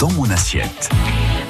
[0.00, 0.88] dans mon assiette.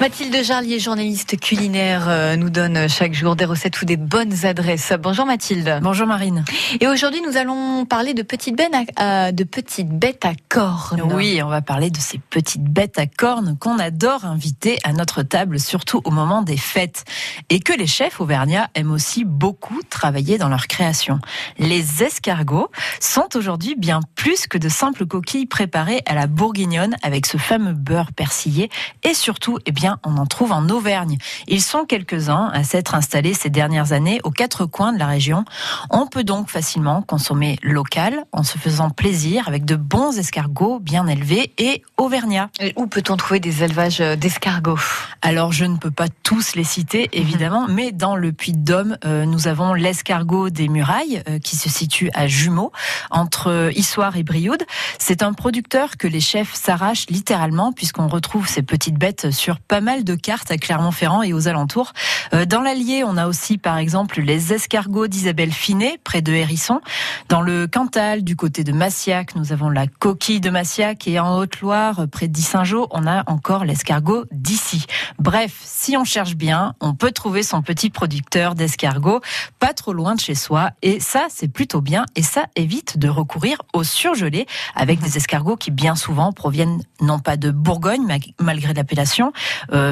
[0.00, 4.94] Mathilde Jarlier, journaliste culinaire, euh, nous donne chaque jour des recettes ou des bonnes adresses.
[4.98, 5.78] Bonjour Mathilde.
[5.82, 6.42] Bonjour Marine.
[6.80, 11.02] Et aujourd'hui, nous allons parler de petites bêtes à, de petites bêtes à cornes.
[11.12, 15.22] Oui, on va parler de ces petites bêtes à cornes qu'on adore inviter à notre
[15.22, 17.04] table, surtout au moment des fêtes.
[17.50, 21.18] Et que les chefs auvergnats aiment aussi beaucoup travailler dans leur création.
[21.58, 27.26] Les escargots sont aujourd'hui bien plus que de simples coquilles préparées à la bourguignonne avec
[27.26, 28.70] ce fameux beurre persillé
[29.02, 31.18] et surtout, eh bien, on en trouve en Auvergne.
[31.48, 35.44] Ils sont quelques-uns à s'être installés ces dernières années aux quatre coins de la région.
[35.90, 41.06] On peut donc facilement consommer local en se faisant plaisir avec de bons escargots bien
[41.06, 42.50] élevés et auvergnats.
[42.60, 44.78] Et où peut-on trouver des élevages d'escargots?
[45.22, 47.74] Alors, je ne peux pas tous les citer, évidemment, mhm.
[47.74, 52.26] mais dans le Puy-de-Dôme, euh, nous avons l'escargot des murailles euh, qui se situe à
[52.26, 52.72] Jumeaux,
[53.10, 54.64] entre Issoire et Brioude.
[54.98, 59.79] C'est un producteur que les chefs s'arrachent littéralement puisqu'on retrouve ces petites bêtes sur pas
[59.80, 61.92] mal de cartes à Clermont-Ferrand et aux alentours.
[62.32, 66.80] Euh, dans l'Allier, on a aussi par exemple les escargots d'Isabelle Finet, près de Hérisson.
[67.28, 71.36] Dans le Cantal, du côté de Massiac, nous avons la coquille de Massiac et en
[71.36, 74.86] Haute-Loire, près d'Issingeau, on a encore l'escargot d'ici.
[75.18, 79.20] Bref, si on cherche bien, on peut trouver son petit producteur d'escargots
[79.58, 83.08] pas trop loin de chez soi et ça, c'est plutôt bien et ça évite de
[83.08, 88.06] recourir au surgelé avec des escargots qui bien souvent proviennent non pas de Bourgogne
[88.38, 89.32] malgré l'appellation,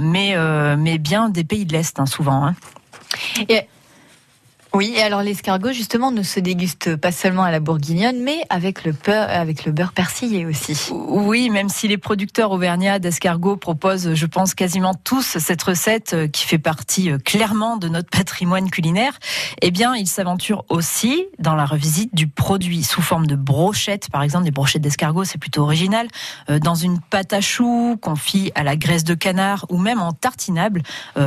[0.00, 2.46] mais, euh, mais bien des pays de l'Est, hein, souvent.
[2.46, 2.54] Hein.
[4.76, 8.92] Oui, alors l'escargot justement ne se déguste pas seulement à la bourguignonne, mais avec le
[8.92, 10.90] beurre, avec le beurre persillé aussi.
[10.92, 16.28] Oui, même si les producteurs auvergnats d'escargot proposent, je pense quasiment tous cette recette euh,
[16.28, 19.18] qui fait partie euh, clairement de notre patrimoine culinaire,
[19.62, 24.22] eh bien, ils s'aventurent aussi dans la revisite du produit sous forme de brochettes, par
[24.22, 26.06] exemple des brochettes d'escargot, c'est plutôt original,
[26.50, 30.12] euh, dans une pâte à choux confit à la graisse de canard ou même en
[30.12, 30.82] tartinable,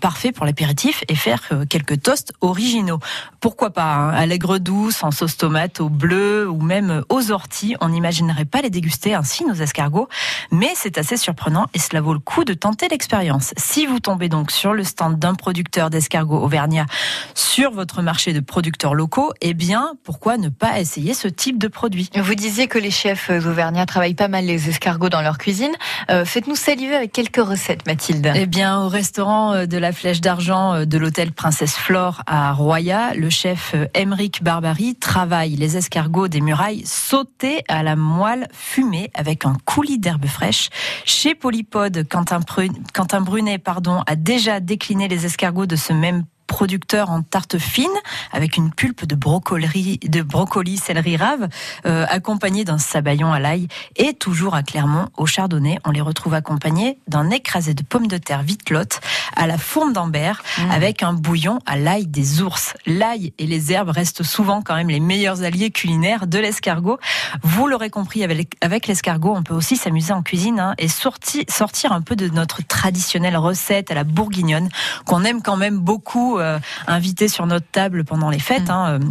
[0.00, 2.98] parfait pour l'apéritif et faire quelques toasts originaux
[3.40, 7.76] pourquoi pas, hein, allègre douce, en sauce tomate, au bleu ou même aux orties.
[7.80, 10.08] On n'imaginerait pas les déguster ainsi, nos escargots,
[10.50, 13.54] mais c'est assez surprenant et cela vaut le coup de tenter l'expérience.
[13.56, 16.86] Si vous tombez donc sur le stand d'un producteur d'escargots auvergnat
[17.34, 21.68] sur votre marché de producteurs locaux, eh bien, pourquoi ne pas essayer ce type de
[21.68, 22.10] produit?
[22.14, 25.72] Vous disiez que les chefs auvergnats travaillent pas mal les escargots dans leur cuisine.
[26.10, 28.32] Euh, faites-nous saliver avec quelques recettes, Mathilde.
[28.34, 32.52] Eh bien, au restaurant euh, de la Flèche d'Argent euh, de l'hôtel Princesse Flore à
[32.52, 39.10] Roya, le chef Émeric Barbary travaille les escargots des murailles sautés à la moelle fumée
[39.14, 40.70] avec un coulis d'herbe fraîche.
[41.04, 47.22] Chez Polypode, Quentin, Brunet pardon, a déjà décliné les escargots de ce même producteur en
[47.22, 47.86] tarte fine
[48.32, 51.48] avec une pulpe de brocoli, de brocoli céleri rave,
[51.86, 55.78] euh, accompagné d'un sabayon à l'ail et toujours à Clermont au chardonnay.
[55.86, 59.00] On les retrouve accompagnés d'un écrasé de pommes de terre vitelotte
[59.36, 60.70] à la fourme d'Ambert mmh.
[60.72, 62.74] avec un bouillon à l'ail des ours.
[62.84, 66.98] L'ail et les herbes restent souvent quand même les meilleurs alliés culinaires de l'escargot.
[67.44, 71.92] Vous l'aurez compris, avec, l'escargot, on peut aussi s'amuser en cuisine hein, et sortir, sortir
[71.92, 74.68] un peu de notre traditionnelle recette à la bourguignonne
[75.06, 76.39] qu'on aime quand même beaucoup
[76.86, 78.68] invité sur notre table pendant les fêtes.
[78.68, 78.70] Mm.
[78.70, 79.10] Hein, euh,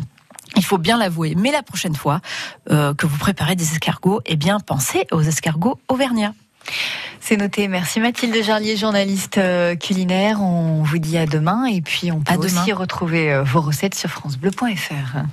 [0.56, 1.36] il faut bien l'avouer.
[1.38, 2.22] Mais la prochaine fois
[2.72, 6.34] euh, que vous préparez des escargots, eh bien, pensez aux escargots auvergnats.
[7.20, 7.68] C'est noté.
[7.68, 9.40] Merci Mathilde Jarlier, journaliste
[9.80, 10.42] culinaire.
[10.42, 15.24] On vous dit à demain et puis on peut aussi retrouver vos recettes sur francebleu.fr.